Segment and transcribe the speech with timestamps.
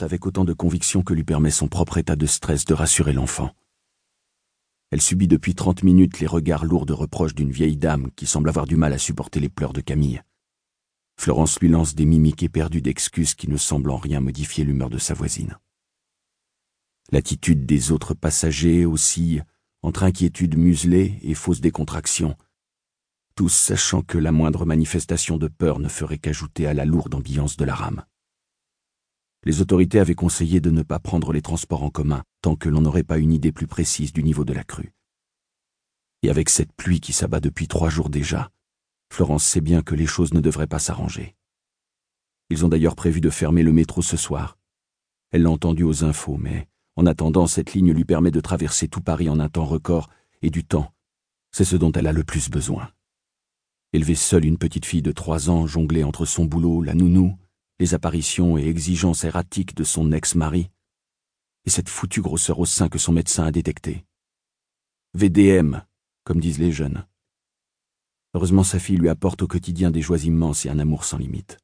[0.00, 3.50] avec autant de conviction que lui permet son propre état de stress de rassurer l'enfant.
[4.90, 8.48] Elle subit depuis trente minutes les regards lourds de reproches d'une vieille dame qui semble
[8.48, 10.22] avoir du mal à supporter les pleurs de Camille.
[11.16, 14.98] Florence lui lance des mimiques éperdues d'excuses qui ne semblent en rien modifier l'humeur de
[14.98, 15.58] sa voisine.
[17.10, 19.40] L'attitude des autres passagers aussi,
[19.82, 22.36] entre inquiétude muselée et fausse décontraction,
[23.34, 27.56] tous sachant que la moindre manifestation de peur ne ferait qu'ajouter à la lourde ambiance
[27.56, 28.04] de la rame.
[29.44, 32.80] Les autorités avaient conseillé de ne pas prendre les transports en commun tant que l'on
[32.80, 34.92] n'aurait pas une idée plus précise du niveau de la crue.
[36.22, 38.50] Et avec cette pluie qui s'abat depuis trois jours déjà,
[39.12, 41.36] Florence sait bien que les choses ne devraient pas s'arranger.
[42.50, 44.58] Ils ont d'ailleurs prévu de fermer le métro ce soir.
[45.30, 49.00] Elle l'a entendu aux infos, mais en attendant, cette ligne lui permet de traverser tout
[49.00, 50.10] Paris en un temps record,
[50.42, 50.92] et du temps,
[51.52, 52.90] c'est ce dont elle a le plus besoin.
[53.92, 57.38] Élever seule une petite fille de trois ans, jongler entre son boulot, la nounou,
[57.78, 60.70] les apparitions et exigences erratiques de son ex-mari,
[61.64, 64.04] et cette foutue grosseur au sein que son médecin a détectée.
[65.14, 65.82] VDM,
[66.24, 67.06] comme disent les jeunes.
[68.34, 71.58] Heureusement, sa fille lui apporte au quotidien des joies immenses et un amour sans limite.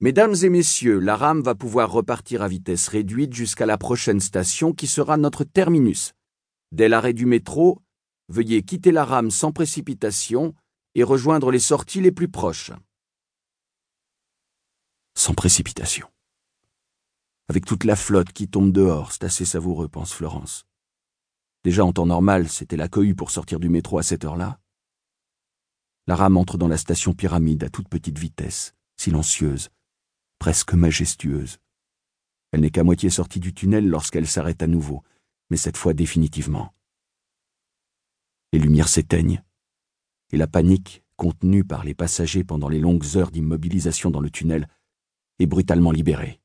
[0.00, 4.72] Mesdames et messieurs, la rame va pouvoir repartir à vitesse réduite jusqu'à la prochaine station
[4.72, 6.12] qui sera notre terminus.
[6.70, 7.80] Dès l'arrêt du métro,
[8.28, 10.54] veuillez quitter la rame sans précipitation
[10.94, 12.70] et rejoindre les sorties les plus proches.
[15.18, 16.06] Sans précipitation.
[17.48, 20.64] Avec toute la flotte qui tombe dehors, c'est assez savoureux, pense Florence.
[21.64, 24.60] Déjà en temps normal, c'était la cohue pour sortir du métro à cette heure-là.
[26.06, 29.70] La rame entre dans la station pyramide à toute petite vitesse, silencieuse,
[30.38, 31.58] presque majestueuse.
[32.52, 35.02] Elle n'est qu'à moitié sortie du tunnel lorsqu'elle s'arrête à nouveau,
[35.50, 36.72] mais cette fois définitivement.
[38.52, 39.42] Les lumières s'éteignent,
[40.30, 44.68] et la panique, contenue par les passagers pendant les longues heures d'immobilisation dans le tunnel,
[45.38, 46.40] est brutalement libérée.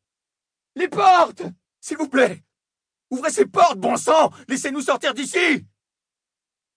[0.76, 1.44] Les portes
[1.80, 2.44] S'il vous plaît
[3.10, 5.66] Ouvrez ces portes, bon sang Laissez-nous sortir d'ici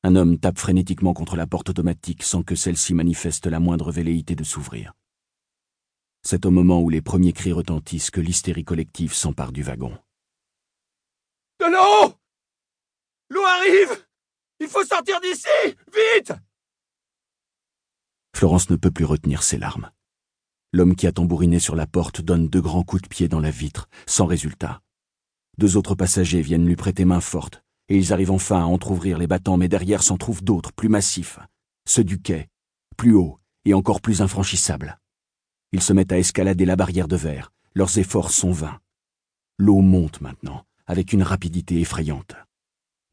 [0.03, 4.35] Un homme tape frénétiquement contre la porte automatique sans que celle-ci manifeste la moindre velléité
[4.35, 4.93] de s'ouvrir.
[6.23, 9.97] C'est au moment où les premiers cris retentissent que l'hystérie collective s'empare du wagon.
[11.61, 12.15] De l'eau
[13.31, 14.07] L'eau arrive
[14.61, 15.49] Il faut sortir d'ici
[15.95, 16.33] Vite
[18.35, 19.91] Florence ne peut plus retenir ses larmes.
[20.73, 23.51] L'homme qui a tambouriné sur la porte donne deux grands coups de pied dans la
[23.51, 24.83] vitre, sans résultat.
[25.59, 29.27] Deux autres passagers viennent lui prêter main forte, et ils arrivent enfin à entr'ouvrir les
[29.27, 31.39] battants, mais derrière s'en trouvent d'autres, plus massifs,
[31.89, 32.49] ceux du quai,
[32.97, 34.99] plus hauts et encore plus infranchissables.
[35.73, 38.81] Ils se mettent à escalader la barrière de verre, leurs efforts sont vains.
[39.59, 42.35] L'eau monte maintenant, avec une rapidité effrayante.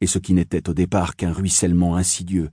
[0.00, 2.50] Et ce qui n'était au départ qu'un ruissellement insidieux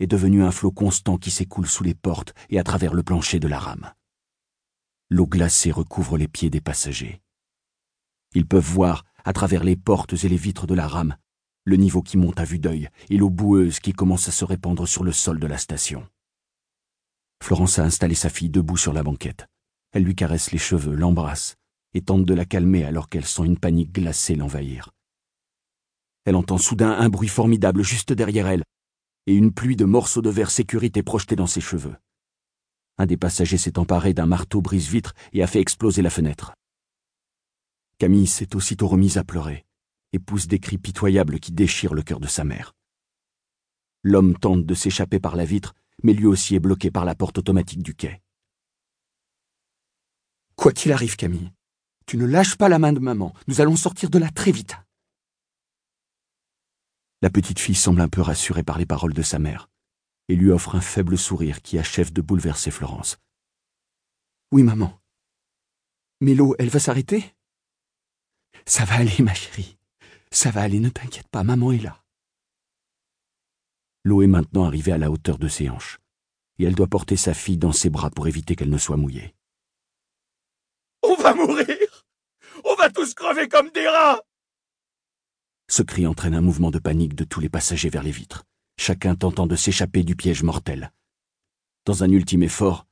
[0.00, 3.38] est devenu un flot constant qui s'écoule sous les portes et à travers le plancher
[3.38, 3.92] de la rame.
[5.10, 7.20] L'eau glacée recouvre les pieds des passagers.
[8.34, 11.16] Ils peuvent voir, à travers les portes et les vitres de la rame,
[11.64, 14.86] le niveau qui monte à vue d'œil et l'eau boueuse qui commence à se répandre
[14.86, 16.06] sur le sol de la station.
[17.42, 19.46] Florence a installé sa fille debout sur la banquette.
[19.92, 21.56] Elle lui caresse les cheveux, l'embrasse,
[21.94, 24.90] et tente de la calmer alors qu'elle sent une panique glacée l'envahir.
[26.24, 28.64] Elle entend soudain un bruit formidable juste derrière elle,
[29.26, 31.96] et une pluie de morceaux de verre sécurité projetés dans ses cheveux.
[32.98, 36.54] Un des passagers s'est emparé d'un marteau brise-vitre et a fait exploser la fenêtre.
[37.98, 39.64] Camille s'est aussitôt remise à pleurer
[40.12, 42.72] et pousse des cris pitoyables qui déchirent le cœur de sa mère.
[44.02, 47.38] L'homme tente de s'échapper par la vitre, mais lui aussi est bloqué par la porte
[47.38, 48.20] automatique du quai.
[50.54, 51.50] Quoi qu'il arrive, Camille,
[52.06, 53.34] tu ne lâches pas la main de maman.
[53.48, 54.76] Nous allons sortir de là très vite.
[57.22, 59.68] La petite fille semble un peu rassurée par les paroles de sa mère
[60.28, 63.18] et lui offre un faible sourire qui achève de bouleverser Florence.
[64.52, 65.00] Oui, maman.
[66.20, 67.34] Mais l'eau, elle va s'arrêter?
[68.66, 69.76] Ça va aller, ma chérie.
[70.30, 72.02] Ça va aller, ne t'inquiète pas, maman est là.
[74.04, 75.98] L'eau est maintenant arrivée à la hauteur de ses hanches,
[76.58, 79.34] et elle doit porter sa fille dans ses bras pour éviter qu'elle ne soit mouillée.
[81.02, 82.06] On va mourir
[82.64, 84.22] On va tous crever comme des rats
[85.68, 88.44] Ce cri entraîne un mouvement de panique de tous les passagers vers les vitres,
[88.84, 90.92] chacun tentant de s'échapper du piège mortel.
[91.86, 92.86] Dans un ultime effort,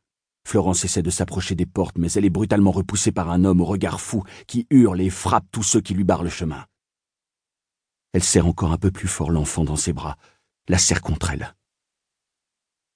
[0.48, 3.66] Florence essaie de s'approcher des portes, mais elle est brutalement repoussée par un homme au
[3.66, 6.64] regard fou qui hurle et frappe tous ceux qui lui barrent le chemin.
[8.14, 10.16] Elle serre encore un peu plus fort l'enfant dans ses bras,
[10.66, 11.54] la serre contre elle.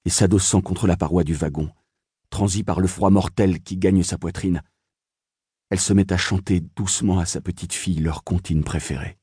[0.06, 1.70] Et s'adossant contre la paroi du wagon,
[2.30, 4.62] transie par le froid mortel qui gagne sa poitrine,
[5.68, 9.15] elle se met à chanter doucement à sa petite fille leur comptine préférée.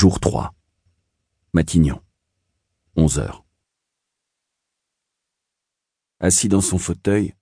[0.00, 0.54] Jour 3.
[1.52, 2.00] Matignon.
[2.96, 3.44] 11 11 heures.
[6.20, 7.34] Assis dans son fauteuil,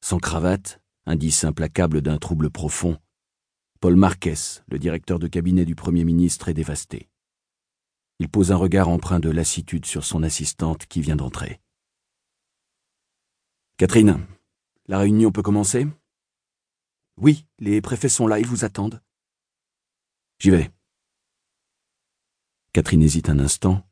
[0.00, 2.98] sans cravate, indice implacable d'un trouble profond,
[3.78, 4.34] Paul Marquez,
[4.66, 7.08] le directeur de cabinet du Premier ministre, est dévasté.
[8.18, 11.60] Il pose un regard empreint de lassitude sur son assistante qui vient d'entrer.
[13.76, 14.26] Catherine,
[14.88, 15.86] la réunion peut commencer?
[17.18, 19.00] Oui, les préfets sont là, ils vous attendent.
[20.40, 20.72] J'y vais.
[22.72, 23.84] Catherine hésite un instant.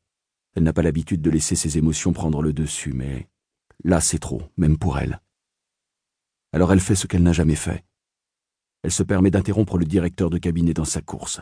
[0.54, 3.28] Elle n'a pas l'habitude de laisser ses émotions prendre le dessus, mais
[3.84, 5.20] là c'est trop, même pour elle.
[6.52, 7.84] Alors elle fait ce qu'elle n'a jamais fait.
[8.82, 11.40] Elle se permet d'interrompre le directeur de cabinet dans sa course.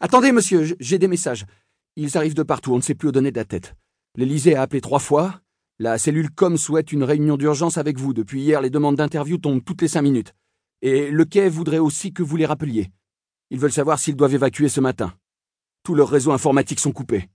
[0.00, 1.46] Attendez, monsieur, j'ai des messages.
[1.94, 3.74] Ils arrivent de partout, on ne sait plus où donner de la tête.
[4.16, 5.40] L'Élysée a appelé trois fois,
[5.78, 8.14] la cellule com souhaite une réunion d'urgence avec vous.
[8.14, 10.34] Depuis hier, les demandes d'interview tombent toutes les cinq minutes.
[10.82, 12.90] Et le quai voudrait aussi que vous les rappeliez.
[13.50, 15.14] Ils veulent savoir s'ils doivent évacuer ce matin.
[15.86, 17.28] Tous leurs réseaux informatiques sont coupés.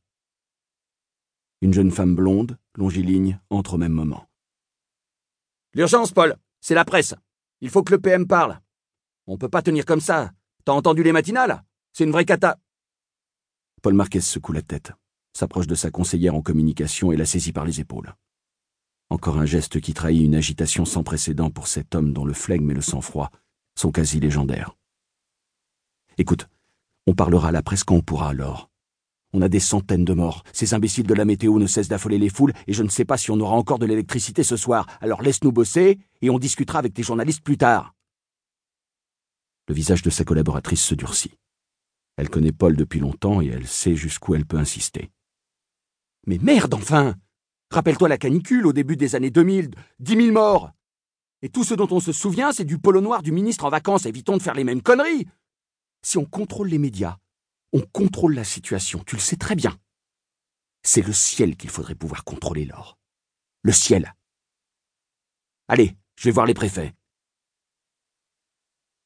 [1.62, 4.28] Une jeune femme blonde, longiligne, entre au même moment.
[5.74, 7.16] L'urgence, Paul, c'est la presse.
[7.62, 8.60] Il faut que le PM parle.
[9.26, 10.34] On peut pas tenir comme ça.
[10.66, 11.64] T'as entendu les matinales?
[11.94, 12.60] C'est une vraie cata.
[13.82, 14.92] Paul Marquez secoue la tête,
[15.32, 18.18] s'approche de sa conseillère en communication et la saisit par les épaules.
[19.10, 22.70] Encore un geste qui trahit une agitation sans précédent pour cet homme dont le flegme
[22.72, 23.32] et le sang-froid
[23.76, 24.76] sont quasi légendaires.
[26.18, 26.50] Écoute,
[27.08, 28.70] on parlera à la presse quand on pourra alors.
[29.34, 30.44] On a des centaines de morts.
[30.52, 33.18] Ces imbéciles de la météo ne cessent d'affoler les foules et je ne sais pas
[33.18, 34.86] si on aura encore de l'électricité ce soir.
[35.00, 37.96] Alors laisse-nous bosser et on discutera avec tes journalistes plus tard.
[39.68, 41.34] Le visage de sa collaboratrice se durcit.
[42.18, 45.12] Elle connaît Paul depuis longtemps et elle sait jusqu'où elle peut insister.
[46.28, 47.16] Mais merde enfin
[47.72, 50.72] Rappelle-toi la canicule au début des années 2000, dix mille morts.
[51.42, 54.06] Et tout ce dont on se souvient, c'est du polo noir du ministre en vacances.
[54.06, 55.26] Évitons de faire les mêmes conneries.
[56.04, 57.18] Si on contrôle les médias,
[57.74, 59.78] on contrôle la situation, tu le sais très bien.
[60.84, 62.98] C'est le ciel qu'il faudrait pouvoir contrôler, Laure.
[63.62, 64.16] Le ciel.
[65.68, 66.94] Allez, je vais voir les préfets.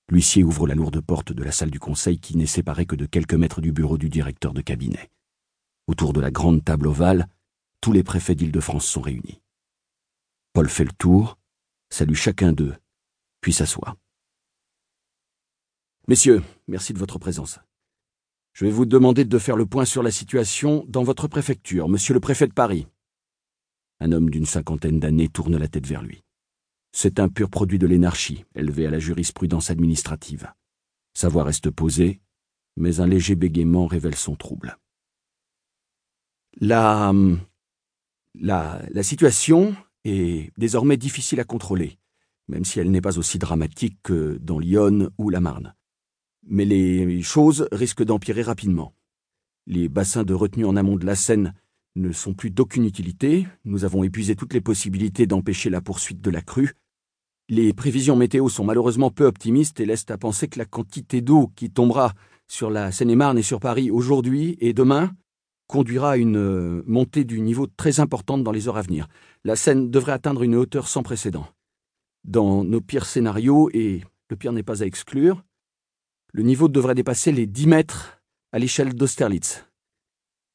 [0.09, 3.05] L'huissier ouvre la lourde porte de la salle du conseil qui n'est séparée que de
[3.05, 5.09] quelques mètres du bureau du directeur de cabinet.
[5.87, 7.27] Autour de la grande table ovale,
[7.81, 9.41] tous les préfets d'Île-de-France sont réunis.
[10.53, 11.37] Paul fait le tour,
[11.89, 12.75] salue chacun d'eux,
[13.41, 13.97] puis s'assoit.
[16.07, 17.59] Messieurs, merci de votre présence.
[18.53, 22.13] Je vais vous demander de faire le point sur la situation dans votre préfecture, monsieur
[22.13, 22.85] le préfet de Paris.
[23.99, 26.23] Un homme d'une cinquantaine d'années tourne la tête vers lui.
[26.91, 30.53] C'est un pur produit de l'énarchie, élevé à la jurisprudence administrative.
[31.15, 32.21] Sa voix reste posée,
[32.77, 34.77] mais un léger bégaiement révèle son trouble.
[36.61, 37.39] La hum,
[38.39, 41.97] la, situation est désormais difficile à contrôler,
[42.47, 45.73] même si elle n'est pas aussi dramatique que dans l'Yonne ou la Marne.
[46.45, 48.93] Mais les choses risquent d'empirer rapidement.
[49.67, 51.53] Les bassins de retenue en amont de la Seine
[51.95, 56.29] ne sont plus d'aucune utilité, nous avons épuisé toutes les possibilités d'empêcher la poursuite de
[56.29, 56.73] la crue.
[57.47, 61.51] Les prévisions météo sont malheureusement peu optimistes et laissent à penser que la quantité d'eau
[61.55, 62.13] qui tombera
[62.47, 65.11] sur la Seine-et-Marne et sur Paris aujourd'hui et demain
[65.67, 69.07] conduira à une euh, montée du niveau très importante dans les heures à venir.
[69.43, 71.47] La Seine devrait atteindre une hauteur sans précédent.
[72.23, 75.43] Dans nos pires scénarios, et le pire n'est pas à exclure,
[76.35, 78.21] le niveau devrait dépasser les 10 mètres
[78.51, 79.65] à l'échelle d'Austerlitz.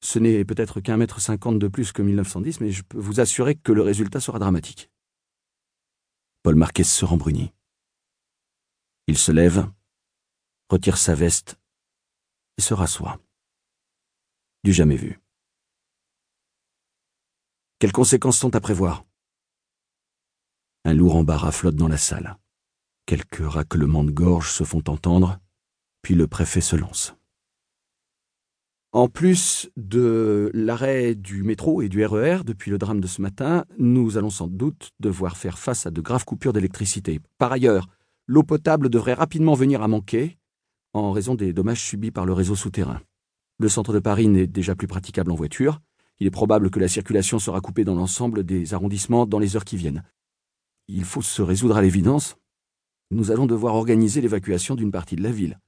[0.03, 3.55] Ce n'est peut-être qu'un mètre cinquante de plus que 1910, mais je peux vous assurer
[3.55, 4.91] que le résultat sera dramatique.
[6.43, 7.55] Paul Marquez se rembrunit.
[9.07, 9.71] Il se lève,
[10.69, 11.59] retire sa veste
[12.59, 13.19] et se rassoit
[14.65, 15.19] du jamais vu.
[17.79, 19.07] Quelles conséquences sont à prévoir?
[20.85, 22.37] Un lourd embarras flotte dans la salle.
[23.07, 25.41] Quelques raclements de gorge se font entendre,
[26.03, 27.15] puis le préfet se lance.
[28.93, 33.23] En plus de l'arrêt du métro et du RER e depuis le drame de ce
[33.23, 37.21] matin, nous allons sans doute devoir faire face à de graves coupures d'électricité.
[37.39, 37.87] Par ailleurs,
[38.27, 40.39] l'eau potable devrait rapidement venir à manquer
[40.93, 43.01] en raison des dommages subis par le réseau souterrain.
[43.61, 45.81] Le centre de Paris n'est déjà plus praticable en voiture.
[46.19, 49.65] Il est probable que la circulation sera coupée dans l'ensemble des arrondissements dans les heures
[49.65, 50.03] qui viennent.
[50.89, 52.37] Il faut se résoudre à l'évidence.
[53.13, 55.61] Nous allons devoir organiser l'évacuation d'une partie de la ville.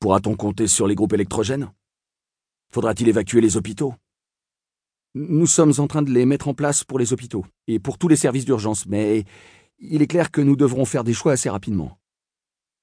[0.00, 1.72] Pourra-t-on compter sur les groupes électrogènes?
[2.72, 3.94] Faudra-t-il évacuer les hôpitaux?
[5.14, 8.06] Nous sommes en train de les mettre en place pour les hôpitaux et pour tous
[8.06, 9.24] les services d'urgence, mais
[9.80, 11.98] il est clair que nous devrons faire des choix assez rapidement.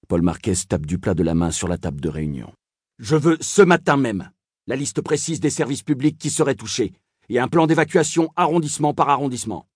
[0.09, 2.51] Paul Marquez tape du plat de la main sur la table de réunion.
[2.99, 4.29] Je veux ce matin même
[4.67, 6.91] la liste précise des services publics qui seraient touchés
[7.29, 9.67] et un plan d'évacuation arrondissement par arrondissement.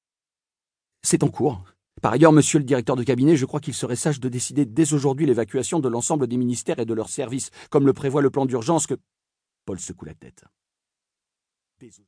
[1.04, 1.64] C'est en cours.
[2.02, 4.94] Par ailleurs, monsieur le directeur de cabinet, je crois qu'il serait sage de décider dès
[4.94, 8.46] aujourd'hui l'évacuation de l'ensemble des ministères et de leurs services, comme le prévoit le plan
[8.46, 8.96] d'urgence que.
[9.66, 10.44] Paul secoue la tête.